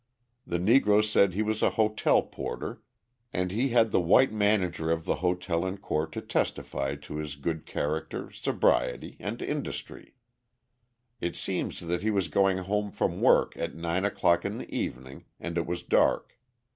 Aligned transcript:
The 0.47 0.57
Negro 0.57 1.05
said 1.05 1.33
he 1.35 1.43
was 1.43 1.61
a 1.61 1.69
hotel 1.77 2.23
porter 2.23 2.81
and 3.31 3.51
he 3.51 3.69
had 3.69 3.91
the 3.91 3.99
white 4.01 4.33
manager 4.33 4.89
of 4.89 5.05
the 5.05 5.17
hotel 5.21 5.63
in 5.63 5.77
court 5.77 6.11
to 6.13 6.21
testify 6.21 6.95
to 6.95 7.17
his 7.17 7.35
good 7.35 7.67
character, 7.67 8.31
sobriety, 8.31 9.15
and 9.19 9.39
industry. 9.43 10.15
It 11.19 11.35
seems 11.35 11.81
that 11.81 12.01
he 12.01 12.09
was 12.09 12.29
going 12.29 12.57
home 12.57 12.91
from 12.91 13.21
work 13.21 13.55
at 13.55 13.75
nine 13.75 14.03
o'clock 14.03 14.43
in 14.43 14.57
the 14.57 14.75
evening, 14.75 15.25
and 15.39 15.55
it 15.55 15.67
was 15.67 15.83
dark. 15.83 16.35